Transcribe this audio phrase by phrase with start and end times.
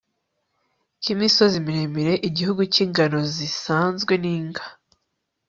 [1.01, 4.65] k imisozi miremire igihugu cy ingano zisanzwe n inga